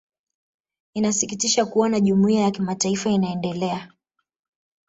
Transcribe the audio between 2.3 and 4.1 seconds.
ya kimataifa inaendelea